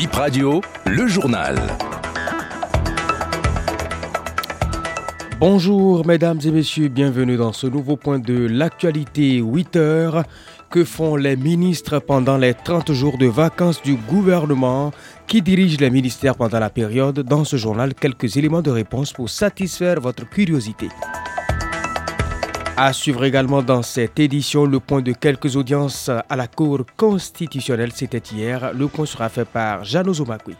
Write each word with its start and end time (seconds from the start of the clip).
Bip 0.00 0.14
Radio, 0.14 0.62
le 0.86 1.06
journal. 1.06 1.58
Bonjour 5.38 6.06
mesdames 6.06 6.40
et 6.42 6.50
messieurs, 6.50 6.88
bienvenue 6.88 7.36
dans 7.36 7.52
ce 7.52 7.66
nouveau 7.66 7.96
point 7.96 8.18
de 8.18 8.46
l'actualité 8.46 9.40
8 9.40 9.76
heures. 9.76 10.24
Que 10.70 10.84
font 10.84 11.16
les 11.16 11.36
ministres 11.36 11.98
pendant 11.98 12.38
les 12.38 12.54
30 12.54 12.94
jours 12.94 13.18
de 13.18 13.26
vacances 13.26 13.82
du 13.82 13.96
gouvernement? 13.96 14.90
Qui 15.26 15.42
dirige 15.42 15.78
les 15.78 15.90
ministères 15.90 16.36
pendant 16.36 16.60
la 16.60 16.70
période? 16.70 17.20
Dans 17.20 17.44
ce 17.44 17.58
journal, 17.58 17.92
quelques 17.92 18.38
éléments 18.38 18.62
de 18.62 18.70
réponse 18.70 19.12
pour 19.12 19.28
satisfaire 19.28 20.00
votre 20.00 20.26
curiosité. 20.26 20.88
À 22.82 22.94
suivre 22.94 23.24
également 23.24 23.60
dans 23.60 23.82
cette 23.82 24.18
édition 24.18 24.64
le 24.64 24.80
point 24.80 25.02
de 25.02 25.12
quelques 25.12 25.54
audiences 25.54 26.08
à 26.08 26.34
la 26.34 26.46
Cour 26.46 26.86
constitutionnelle. 26.96 27.92
C'était 27.94 28.22
hier. 28.32 28.72
Le 28.72 28.88
point 28.88 29.04
sera 29.04 29.28
fait 29.28 29.44
par 29.44 29.84
Jano 29.84 30.14
Zomakui. 30.14 30.56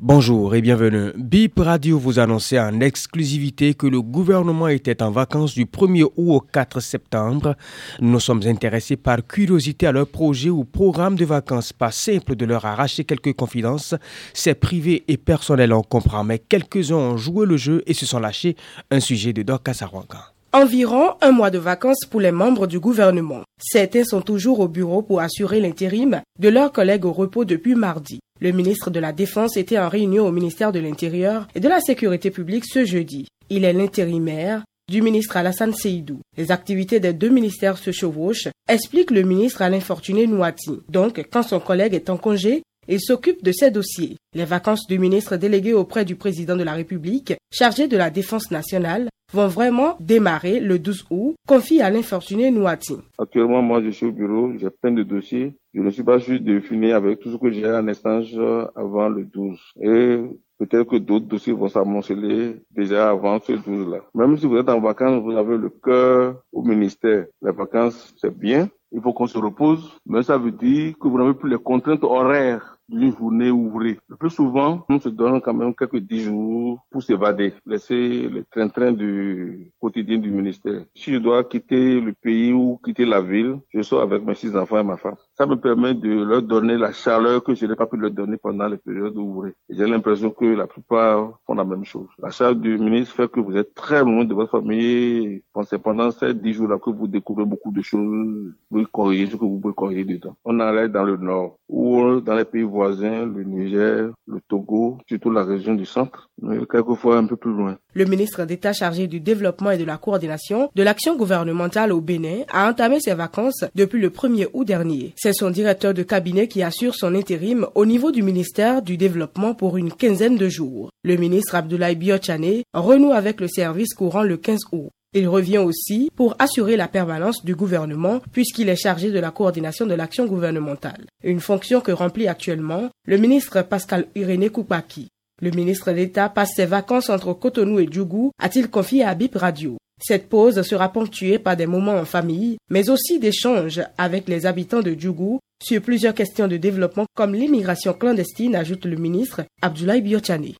Bonjour 0.00 0.54
et 0.54 0.60
bienvenue. 0.60 1.10
BIP 1.16 1.58
Radio 1.58 1.98
vous 1.98 2.20
annonçait 2.20 2.60
en 2.60 2.78
exclusivité 2.78 3.74
que 3.74 3.88
le 3.88 4.00
gouvernement 4.00 4.68
était 4.68 5.02
en 5.02 5.10
vacances 5.10 5.54
du 5.54 5.64
1er 5.64 6.04
août 6.04 6.12
au 6.16 6.40
4 6.40 6.78
septembre. 6.78 7.56
Nous 8.00 8.20
sommes 8.20 8.42
intéressés 8.46 8.94
par 8.94 9.26
curiosité 9.26 9.88
à 9.88 9.92
leur 9.92 10.06
projet 10.06 10.50
ou 10.50 10.62
programme 10.62 11.16
de 11.16 11.24
vacances. 11.24 11.72
Pas 11.72 11.90
simple 11.90 12.36
de 12.36 12.44
leur 12.44 12.64
arracher 12.64 13.02
quelques 13.02 13.32
confidences. 13.32 13.96
C'est 14.34 14.54
privé 14.54 15.02
et 15.08 15.16
personnel, 15.16 15.72
on 15.72 15.82
comprend, 15.82 16.22
mais 16.22 16.38
quelques-uns 16.38 16.94
ont 16.94 17.16
joué 17.16 17.44
le 17.44 17.56
jeu 17.56 17.82
et 17.88 17.92
se 17.92 18.06
sont 18.06 18.20
lâchés. 18.20 18.54
Un 18.92 19.00
sujet 19.00 19.32
de 19.32 19.42
Doc 19.42 19.64
Kassarangan. 19.64 20.22
Environ 20.52 21.14
un 21.22 21.32
mois 21.32 21.50
de 21.50 21.58
vacances 21.58 22.06
pour 22.08 22.20
les 22.20 22.32
membres 22.32 22.68
du 22.68 22.78
gouvernement. 22.78 23.42
Certains 23.60 24.04
sont 24.04 24.22
toujours 24.22 24.60
au 24.60 24.68
bureau 24.68 25.02
pour 25.02 25.20
assurer 25.20 25.60
l'intérim 25.60 26.22
de 26.38 26.48
leurs 26.48 26.70
collègues 26.70 27.04
au 27.04 27.12
repos 27.12 27.44
depuis 27.44 27.74
mardi. 27.74 28.20
Le 28.40 28.52
ministre 28.52 28.90
de 28.90 29.00
la 29.00 29.12
Défense 29.12 29.56
était 29.56 29.78
en 29.78 29.88
réunion 29.88 30.26
au 30.26 30.32
ministère 30.32 30.70
de 30.70 30.78
l'Intérieur 30.78 31.48
et 31.54 31.60
de 31.60 31.68
la 31.68 31.80
Sécurité 31.80 32.30
publique 32.30 32.64
ce 32.66 32.84
jeudi. 32.84 33.26
Il 33.50 33.64
est 33.64 33.72
l'intérimaire 33.72 34.62
du 34.88 35.02
ministre 35.02 35.36
Alassane 35.36 35.74
Seydou. 35.74 36.20
Les 36.36 36.50
activités 36.50 37.00
des 37.00 37.12
deux 37.12 37.28
ministères 37.28 37.78
se 37.78 37.90
chevauchent, 37.90 38.48
explique 38.68 39.10
le 39.10 39.22
ministre 39.22 39.62
Alain 39.62 39.80
Fortuné 39.80 40.26
Nouati. 40.26 40.80
Donc, 40.88 41.26
quand 41.30 41.42
son 41.42 41.60
collègue 41.60 41.94
est 41.94 42.10
en 42.10 42.16
congé, 42.16 42.62
il 42.88 43.00
s'occupe 43.00 43.44
de 43.44 43.52
ces 43.52 43.70
dossiers. 43.70 44.16
Les 44.34 44.44
vacances 44.44 44.86
du 44.86 44.98
ministre 44.98 45.36
délégué 45.36 45.74
auprès 45.74 46.04
du 46.04 46.16
président 46.16 46.56
de 46.56 46.64
la 46.64 46.72
République, 46.72 47.34
chargé 47.50 47.86
de 47.86 47.96
la 47.96 48.10
défense 48.10 48.50
nationale, 48.50 49.08
vont 49.32 49.46
vraiment 49.46 49.96
démarrer 50.00 50.58
le 50.58 50.78
12 50.78 51.04
août, 51.10 51.34
confie 51.46 51.82
à 51.82 51.90
l'infortuné 51.90 52.50
Nouati. 52.50 52.96
Actuellement, 53.18 53.60
moi, 53.60 53.82
je 53.82 53.90
suis 53.90 54.06
au 54.06 54.12
bureau, 54.12 54.52
j'ai 54.58 54.70
plein 54.70 54.92
de 54.92 55.02
dossiers. 55.02 55.54
Je 55.74 55.80
ne 55.82 55.90
suis 55.90 56.02
pas 56.02 56.18
juste 56.18 56.44
de 56.44 56.60
finir 56.60 56.96
avec 56.96 57.20
tout 57.20 57.30
ce 57.30 57.36
que 57.36 57.50
j'ai 57.50 57.70
en 57.70 57.86
échange 57.86 58.34
avant 58.74 59.10
le 59.10 59.24
12. 59.24 59.58
Et 59.82 60.20
peut-être 60.58 60.84
que 60.84 60.96
d'autres 60.96 61.26
dossiers 61.26 61.52
vont 61.52 61.68
s'amonceler 61.68 62.56
déjà 62.70 63.10
avant 63.10 63.38
ce 63.40 63.52
12-là. 63.52 63.98
Même 64.14 64.38
si 64.38 64.46
vous 64.46 64.56
êtes 64.56 64.70
en 64.70 64.80
vacances, 64.80 65.22
vous 65.22 65.36
avez 65.36 65.58
le 65.58 65.68
cœur 65.68 66.42
au 66.52 66.62
ministère. 66.62 67.26
Les 67.42 67.52
vacances, 67.52 68.14
c'est 68.16 68.36
bien. 68.36 68.68
Il 68.90 69.02
faut 69.02 69.12
qu'on 69.12 69.26
se 69.26 69.36
repose, 69.36 69.92
mais 70.06 70.22
ça 70.22 70.38
veut 70.38 70.52
dire 70.52 70.94
que 70.98 71.06
vous 71.06 71.18
n'avez 71.18 71.34
plus 71.34 71.50
les 71.50 71.58
contraintes 71.58 72.02
horaires 72.02 72.77
d'une 72.88 73.14
journée 73.16 73.50
ouvrée. 73.50 73.98
Le 74.08 74.16
plus 74.16 74.30
souvent, 74.30 74.84
on 74.88 74.98
se 74.98 75.08
donne 75.08 75.40
quand 75.40 75.54
même 75.54 75.74
quelques 75.74 75.98
dix 75.98 76.22
jours 76.22 76.86
pour 76.90 77.02
s'évader, 77.02 77.54
laisser 77.66 78.28
le 78.28 78.44
train-train 78.44 78.92
du 78.92 79.72
quotidien 79.80 80.18
du 80.18 80.30
ministère. 80.30 80.84
Si 80.94 81.12
je 81.12 81.18
dois 81.18 81.44
quitter 81.44 82.00
le 82.00 82.12
pays 82.14 82.52
ou 82.52 82.78
quitter 82.84 83.04
la 83.04 83.20
ville, 83.20 83.58
je 83.72 83.82
sors 83.82 84.00
avec 84.02 84.22
mes 84.24 84.34
six 84.34 84.56
enfants 84.56 84.78
et 84.78 84.84
ma 84.84 84.96
femme. 84.96 85.16
Ça 85.38 85.46
me 85.46 85.54
permet 85.54 85.94
de 85.94 86.24
leur 86.24 86.42
donner 86.42 86.76
la 86.76 86.92
chaleur 86.92 87.44
que 87.44 87.54
je 87.54 87.64
n'ai 87.64 87.76
pas 87.76 87.86
pu 87.86 87.96
leur 87.96 88.10
donner 88.10 88.36
pendant 88.38 88.66
les 88.66 88.76
périodes 88.76 89.16
ouvrées. 89.16 89.54
J'ai 89.70 89.86
l'impression 89.86 90.30
que 90.30 90.44
la 90.44 90.66
plupart 90.66 91.38
font 91.46 91.54
la 91.54 91.64
même 91.64 91.84
chose. 91.84 92.08
La 92.18 92.30
charge 92.30 92.56
du 92.56 92.76
ministre 92.76 93.14
fait 93.14 93.30
que 93.30 93.38
vous 93.38 93.56
êtes 93.56 93.72
très 93.72 94.02
loin 94.02 94.24
de 94.24 94.34
votre 94.34 94.50
famille. 94.50 95.44
C'est 95.62 95.78
pendant 95.78 96.10
ces 96.10 96.34
dix 96.34 96.54
jours-là 96.54 96.78
que 96.78 96.90
vous 96.90 97.06
découvrez 97.06 97.44
beaucoup 97.44 97.70
de 97.70 97.82
choses. 97.82 98.52
Vous 98.68 98.84
corriger 98.90 99.26
ce 99.26 99.36
que 99.36 99.44
vous 99.44 99.60
pouvez 99.60 99.74
corriger 99.74 100.04
dedans. 100.04 100.34
On 100.44 100.58
allait 100.58 100.88
dans 100.88 101.04
le 101.04 101.16
nord 101.16 101.56
ou 101.68 102.20
dans 102.20 102.34
les 102.34 102.44
pays 102.44 102.62
voisins, 102.62 103.24
le 103.24 103.44
Niger, 103.44 104.10
le 104.26 104.40
Togo, 104.48 104.98
surtout 105.06 105.30
la 105.30 105.44
région 105.44 105.74
du 105.74 105.84
centre, 105.84 106.28
mais 106.42 106.58
quelquefois 106.66 107.18
un 107.18 107.26
peu 107.26 107.36
plus 107.36 107.52
loin. 107.52 107.76
Le 107.98 108.04
ministre 108.04 108.44
d'État 108.44 108.72
chargé 108.72 109.08
du 109.08 109.18
développement 109.18 109.72
et 109.72 109.76
de 109.76 109.82
la 109.82 109.96
coordination 109.96 110.70
de 110.72 110.82
l'action 110.84 111.16
gouvernementale 111.16 111.92
au 111.92 112.00
Bénin 112.00 112.44
a 112.48 112.70
entamé 112.70 113.00
ses 113.00 113.14
vacances 113.14 113.64
depuis 113.74 114.00
le 114.00 114.10
1er 114.10 114.46
août 114.52 114.64
dernier. 114.64 115.14
C'est 115.16 115.32
son 115.32 115.50
directeur 115.50 115.94
de 115.94 116.04
cabinet 116.04 116.46
qui 116.46 116.62
assure 116.62 116.94
son 116.94 117.16
intérim 117.16 117.66
au 117.74 117.84
niveau 117.86 118.12
du 118.12 118.22
ministère 118.22 118.82
du 118.82 118.96
Développement 118.96 119.52
pour 119.52 119.78
une 119.78 119.92
quinzaine 119.92 120.36
de 120.36 120.48
jours. 120.48 120.92
Le 121.02 121.16
ministre 121.16 121.56
Abdoulaye 121.56 121.96
Biochane 121.96 122.62
renoue 122.72 123.10
avec 123.10 123.40
le 123.40 123.48
service 123.48 123.94
courant 123.94 124.22
le 124.22 124.36
15 124.36 124.60
août. 124.70 124.90
Il 125.12 125.26
revient 125.26 125.58
aussi 125.58 126.12
pour 126.14 126.36
assurer 126.38 126.76
la 126.76 126.86
permanence 126.86 127.44
du 127.44 127.56
gouvernement 127.56 128.20
puisqu'il 128.30 128.68
est 128.68 128.76
chargé 128.76 129.10
de 129.10 129.18
la 129.18 129.32
coordination 129.32 129.86
de 129.86 129.94
l'action 129.94 130.26
gouvernementale, 130.26 131.06
une 131.24 131.40
fonction 131.40 131.80
que 131.80 131.90
remplit 131.90 132.28
actuellement 132.28 132.90
le 133.06 133.16
ministre 133.16 133.62
Pascal 133.62 134.06
Irénée 134.14 134.50
Koupaki. 134.50 135.08
Le 135.40 135.52
ministre 135.52 135.92
d'État 135.92 136.28
passe 136.28 136.54
ses 136.56 136.66
vacances 136.66 137.10
entre 137.10 137.32
Cotonou 137.32 137.78
et 137.78 137.88
Djougou, 137.88 138.32
a-t-il 138.42 138.68
confié 138.68 139.04
à 139.04 139.14
Bip 139.14 139.36
Radio. 139.36 139.76
Cette 140.00 140.28
pause 140.28 140.62
sera 140.62 140.92
ponctuée 140.92 141.38
par 141.38 141.56
des 141.56 141.66
moments 141.66 141.96
en 141.96 142.04
famille, 142.04 142.56
mais 142.70 142.90
aussi 142.90 143.20
d'échanges 143.20 143.80
avec 143.98 144.28
les 144.28 144.46
habitants 144.46 144.82
de 144.82 144.96
Djougou 144.98 145.38
sur 145.62 145.80
plusieurs 145.80 146.14
questions 146.14 146.48
de 146.48 146.56
développement 146.56 147.06
comme 147.14 147.34
l'immigration 147.34 147.92
clandestine, 147.92 148.56
ajoute 148.56 148.84
le 148.84 148.96
ministre 148.96 149.42
Abdoulaye 149.62 150.02
Biochane. 150.02 150.54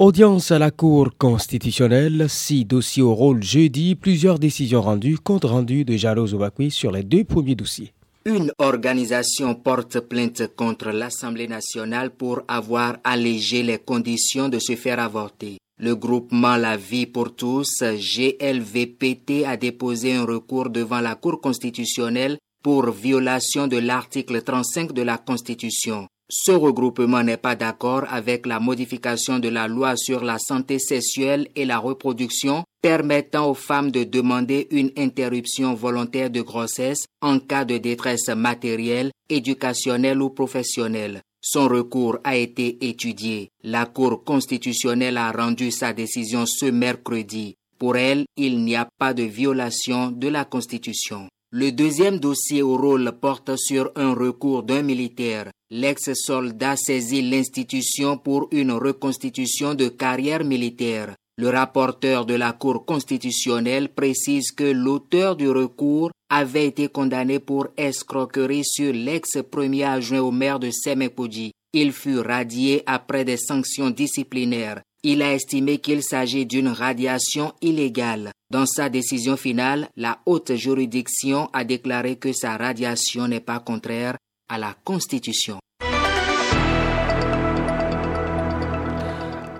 Audience 0.00 0.50
à 0.50 0.58
la 0.58 0.72
Cour 0.72 1.10
constitutionnelle, 1.16 2.26
six 2.28 2.64
dossiers 2.64 3.02
au 3.04 3.14
rôle 3.14 3.44
jeudi, 3.44 3.94
plusieurs 3.94 4.40
décisions 4.40 4.82
rendues, 4.82 5.18
compte 5.18 5.44
rendu 5.44 5.84
de 5.84 5.96
Jalo 5.96 6.26
Zobakwi 6.26 6.72
sur 6.72 6.90
les 6.90 7.04
deux 7.04 7.22
premiers 7.22 7.54
dossiers. 7.54 7.92
Une 8.26 8.52
organisation 8.58 9.54
porte 9.54 10.00
plainte 10.00 10.54
contre 10.54 10.90
l'Assemblée 10.90 11.48
nationale 11.48 12.10
pour 12.10 12.42
avoir 12.48 12.98
allégé 13.02 13.62
les 13.62 13.78
conditions 13.78 14.50
de 14.50 14.58
se 14.58 14.76
faire 14.76 15.00
avorter. 15.00 15.56
Le 15.78 15.96
groupement 15.96 16.56
La 16.56 16.76
Vie 16.76 17.06
pour 17.06 17.34
tous, 17.34 17.82
GLVPT, 17.82 19.46
a 19.46 19.56
déposé 19.56 20.12
un 20.12 20.26
recours 20.26 20.68
devant 20.68 21.00
la 21.00 21.14
Cour 21.14 21.40
constitutionnelle 21.40 22.36
pour 22.62 22.90
violation 22.90 23.66
de 23.66 23.78
l'article 23.78 24.42
35 24.42 24.92
de 24.92 25.00
la 25.00 25.16
Constitution. 25.16 26.06
Ce 26.32 26.52
regroupement 26.52 27.24
n'est 27.24 27.36
pas 27.36 27.56
d'accord 27.56 28.04
avec 28.08 28.46
la 28.46 28.60
modification 28.60 29.40
de 29.40 29.48
la 29.48 29.66
loi 29.66 29.96
sur 29.96 30.22
la 30.22 30.38
santé 30.38 30.78
sexuelle 30.78 31.48
et 31.56 31.64
la 31.64 31.78
reproduction 31.78 32.62
permettant 32.80 33.50
aux 33.50 33.54
femmes 33.54 33.90
de 33.90 34.04
demander 34.04 34.68
une 34.70 34.92
interruption 34.96 35.74
volontaire 35.74 36.30
de 36.30 36.40
grossesse 36.40 37.04
en 37.20 37.40
cas 37.40 37.64
de 37.64 37.78
détresse 37.78 38.28
matérielle, 38.28 39.10
éducationnelle 39.28 40.22
ou 40.22 40.30
professionnelle. 40.30 41.20
Son 41.42 41.66
recours 41.66 42.18
a 42.22 42.36
été 42.36 42.78
étudié. 42.88 43.48
La 43.64 43.86
Cour 43.86 44.22
constitutionnelle 44.22 45.16
a 45.16 45.32
rendu 45.32 45.72
sa 45.72 45.92
décision 45.92 46.44
ce 46.46 46.66
mercredi. 46.66 47.56
Pour 47.76 47.96
elle, 47.96 48.24
il 48.36 48.62
n'y 48.62 48.76
a 48.76 48.86
pas 48.98 49.14
de 49.14 49.24
violation 49.24 50.12
de 50.12 50.28
la 50.28 50.44
Constitution. 50.44 51.28
Le 51.52 51.72
deuxième 51.72 52.20
dossier 52.20 52.62
au 52.62 52.76
rôle 52.76 53.10
porte 53.20 53.56
sur 53.56 53.90
un 53.96 54.14
recours 54.14 54.62
d'un 54.62 54.82
militaire. 54.82 55.50
L'ex-soldat 55.72 56.76
saisit 56.76 57.28
l'institution 57.28 58.16
pour 58.18 58.46
une 58.52 58.70
reconstitution 58.70 59.74
de 59.74 59.88
carrière 59.88 60.44
militaire. 60.44 61.16
Le 61.36 61.48
rapporteur 61.48 62.24
de 62.24 62.34
la 62.34 62.52
Cour 62.52 62.86
constitutionnelle 62.86 63.88
précise 63.88 64.52
que 64.52 64.62
l'auteur 64.62 65.34
du 65.34 65.50
recours 65.50 66.12
avait 66.28 66.68
été 66.68 66.86
condamné 66.86 67.40
pour 67.40 67.66
escroquerie 67.76 68.64
sur 68.64 68.92
l'ex-premier 68.92 69.82
adjoint 69.82 70.20
au 70.20 70.30
maire 70.30 70.60
de 70.60 70.70
Semekoudi. 70.70 71.50
Il 71.72 71.90
fut 71.90 72.20
radié 72.20 72.84
après 72.86 73.24
des 73.24 73.36
sanctions 73.36 73.90
disciplinaires. 73.90 74.82
Il 75.02 75.22
a 75.22 75.32
estimé 75.32 75.78
qu'il 75.78 76.02
s'agit 76.02 76.44
d'une 76.44 76.68
radiation 76.68 77.54
illégale. 77.62 78.32
Dans 78.50 78.66
sa 78.66 78.90
décision 78.90 79.36
finale, 79.36 79.88
la 79.96 80.20
haute 80.26 80.56
juridiction 80.56 81.48
a 81.52 81.64
déclaré 81.64 82.16
que 82.16 82.32
sa 82.32 82.56
radiation 82.56 83.26
n'est 83.26 83.40
pas 83.40 83.60
contraire 83.60 84.16
à 84.48 84.58
la 84.58 84.76
Constitution. 84.84 85.58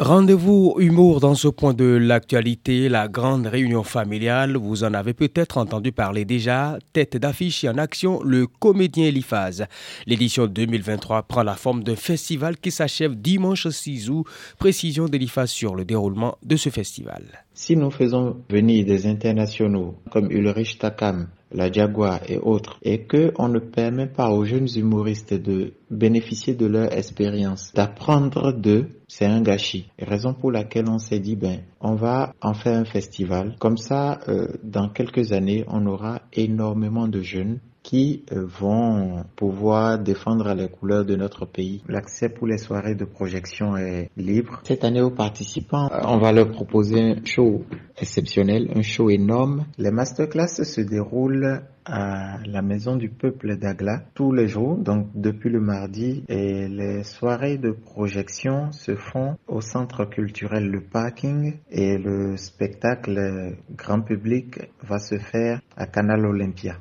Rendez-vous 0.01 0.77
humour 0.79 1.21
dans 1.21 1.35
ce 1.35 1.47
point 1.47 1.75
de 1.75 1.85
l'actualité, 1.85 2.89
la 2.89 3.07
grande 3.07 3.47
réunion 3.47 3.83
familiale. 3.83 4.57
Vous 4.57 4.83
en 4.83 4.95
avez 4.95 5.13
peut-être 5.13 5.59
entendu 5.59 5.93
parler 5.93 6.25
déjà. 6.25 6.79
Tête 6.95 7.19
d'affiche 7.19 7.65
en 7.65 7.77
action, 7.77 8.23
le 8.23 8.47
comédien 8.47 9.05
Eliphaz. 9.05 9.67
L'édition 10.07 10.47
2023 10.47 11.25
prend 11.25 11.43
la 11.43 11.55
forme 11.55 11.85
d'un 11.85 11.97
festival 11.97 12.57
qui 12.57 12.71
s'achève 12.71 13.15
dimanche 13.15 13.69
6 13.69 14.09
août. 14.09 14.25
Précision 14.59 15.05
d'Eliphaz 15.05 15.49
sur 15.49 15.75
le 15.75 15.85
déroulement 15.85 16.39
de 16.43 16.57
ce 16.57 16.71
festival. 16.71 17.23
Si 17.53 17.77
nous 17.77 17.91
faisons 17.91 18.39
venir 18.49 18.87
des 18.87 19.07
internationaux 19.07 19.97
comme 20.11 20.31
Ulrich 20.31 20.79
Takam, 20.79 21.29
la 21.53 21.71
Jaguar 21.71 22.21
et 22.29 22.39
autres, 22.39 22.79
et 22.83 23.05
que 23.05 23.33
on 23.39 23.49
ne 23.49 23.59
permet 23.59 24.07
pas 24.07 24.31
aux 24.31 24.45
jeunes 24.45 24.69
humoristes 24.77 25.35
de 25.35 25.73
bénéficier 25.91 26.55
de 26.55 26.67
leur 26.67 26.93
expérience, 26.93 27.73
d'apprendre 27.75 28.53
d'eux, 28.53 28.89
c'est 29.09 29.27
un 29.27 29.43
gâchis. 29.43 29.89
Raison 29.99 30.35
pour 30.35 30.53
laquelle 30.53 30.89
on 30.89 30.99
s'est 30.99 31.19
dit, 31.19 31.37
ben, 31.37 31.61
on 31.81 31.95
va 31.95 32.35
en 32.41 32.55
faire 32.55 32.79
un 32.79 32.85
festival. 32.85 33.57
Comme 33.59 33.77
ça, 33.77 34.21
euh, 34.29 34.49
dans 34.63 34.89
quelques 34.89 35.33
années, 35.33 35.65
on 35.69 35.87
aura 35.87 36.23
énormément 36.33 37.09
de 37.09 37.23
jeunes 37.23 37.59
qui 37.83 38.25
euh, 38.33 38.45
vont 38.47 39.25
pouvoir 39.37 39.99
défendre 39.99 40.53
les 40.55 40.69
couleurs 40.69 41.05
de 41.05 41.17
notre 41.17 41.47
pays. 41.47 41.83
L'accès 41.89 42.29
pour 42.29 42.47
les 42.47 42.59
soirées 42.59 42.95
de 42.95 43.05
projection 43.05 43.77
est 43.77 44.11
libre. 44.17 44.61
Cette 44.65 44.85
année 44.85 45.01
aux 45.03 45.11
participants, 45.11 45.89
on 46.05 46.19
va 46.19 46.33
leur 46.33 46.51
proposer 46.51 47.01
un 47.01 47.25
show 47.25 47.65
exceptionnel, 47.99 48.71
un 48.75 48.83
show 48.83 49.11
énorme. 49.11 49.67
Les 49.79 49.91
masterclass 49.91 50.49
se 50.65 50.81
déroulent 50.81 51.63
à 51.87 52.39
la 52.47 52.63
Maison 52.63 52.97
du 52.97 53.09
Peuple 53.09 53.57
d'Agla 53.57 54.03
tous 54.15 54.33
les 54.33 54.47
jours, 54.47 54.77
donc 54.77 55.09
depuis 55.15 55.51
le 55.51 55.61
mardi, 55.61 56.25
et 56.29 56.69
les 56.69 57.03
soirées 57.03 57.59
de 57.59 57.71
projection 57.73 58.71
se 58.73 58.95
font 58.95 59.37
au 59.49 59.61
Centre 59.61 60.05
culturel 60.05 60.69
Le 60.71 60.83
Parking 60.83 61.55
et 61.71 61.99
le 61.99 62.37
spectacle 62.37 63.57
grand 63.77 64.03
public 64.03 64.61
va 64.83 64.99
se 64.99 65.19
faire 65.19 65.61
à 65.77 65.87
Canal 65.87 66.27
Olympia. 66.27 66.77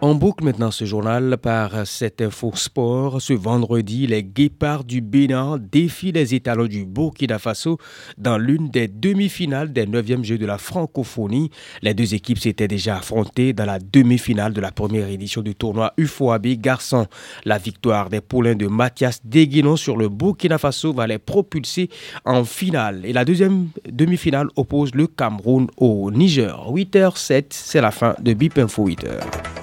On 0.00 0.14
boucle 0.14 0.44
maintenant 0.44 0.70
ce 0.70 0.84
journal 0.84 1.38
par 1.38 1.84
cette 1.84 2.22
info 2.22 2.52
sport. 2.54 3.20
Ce 3.20 3.32
vendredi, 3.32 4.06
les 4.06 4.22
Guépards 4.22 4.84
du 4.84 5.00
Bénin 5.00 5.58
défient 5.58 6.12
les 6.12 6.36
étalons 6.36 6.68
du 6.68 6.84
Burkina 6.86 7.40
Faso 7.40 7.78
dans 8.16 8.38
l'une 8.38 8.68
des 8.68 8.86
demi-finales 8.86 9.72
des 9.72 9.86
9e 9.86 10.22
Jeux 10.22 10.38
de 10.38 10.46
la 10.46 10.56
francophonie. 10.56 11.50
Les 11.82 11.94
deux 11.94 12.14
équipes 12.14 12.38
s'étaient 12.38 12.68
déjà 12.68 12.98
affrontées 12.98 13.52
dans 13.52 13.64
la 13.64 13.80
demi-finale 13.80 14.52
de 14.52 14.60
la 14.60 14.70
première 14.70 15.08
édition 15.08 15.42
du 15.42 15.56
tournoi 15.56 15.94
UFOAB 15.96 16.46
Garçon. 16.60 17.08
La 17.44 17.58
victoire 17.58 18.08
des 18.08 18.20
poulains 18.20 18.54
de 18.54 18.68
Mathias 18.68 19.20
Deguinon 19.24 19.74
sur 19.74 19.96
le 19.96 20.08
Burkina 20.08 20.58
Faso 20.58 20.92
va 20.92 21.08
les 21.08 21.18
propulser 21.18 21.90
en 22.24 22.44
finale. 22.44 23.00
Et 23.04 23.12
la 23.12 23.24
deuxième 23.24 23.70
demi-finale 23.90 24.46
oppose 24.54 24.94
le 24.94 25.08
Cameroun 25.08 25.66
au 25.76 26.12
Niger. 26.12 26.56
8h07, 26.70 27.46
c'est 27.50 27.80
la 27.80 27.90
fin 27.90 28.14
de 28.20 28.32
BIP 28.32 28.58
Info 28.58 28.88
8h. 28.88 29.57